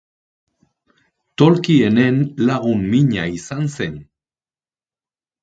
Tolkienen 1.41 2.17
lagun 2.47 2.81
mina 2.95 3.27
izan 3.35 3.71
zen. 3.77 4.01